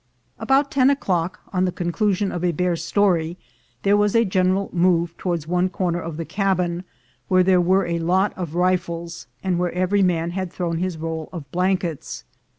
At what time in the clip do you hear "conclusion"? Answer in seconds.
1.71-2.31